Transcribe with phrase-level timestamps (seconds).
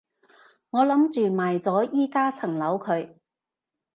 [0.71, 3.17] 我諗住賣咗依加層樓佢